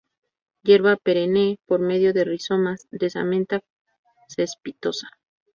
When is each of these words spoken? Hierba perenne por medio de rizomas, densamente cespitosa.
Hierba 0.63 0.95
perenne 0.95 1.59
por 1.67 1.79
medio 1.79 2.11
de 2.11 2.23
rizomas, 2.23 2.87
densamente 2.89 3.61
cespitosa. 4.29 5.07